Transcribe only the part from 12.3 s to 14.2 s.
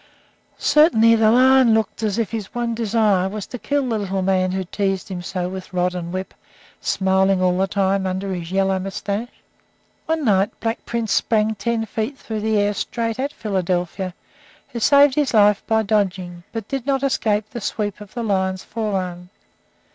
the air straight at Philadelphia,